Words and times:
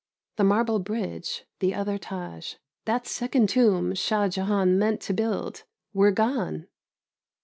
The 0.37 0.43
marble 0.43 0.79
bridge, 0.79 1.43
the 1.59 1.75
other 1.75 1.99
Tâj 1.99 2.55
that 2.85 3.05
second 3.05 3.49
tomb 3.49 3.93
Shah 3.93 4.29
Jahan 4.29 4.79
meant 4.79 4.99
to 5.01 5.13
build 5.13 5.63
were 5.93 6.09
gone. 6.09 6.65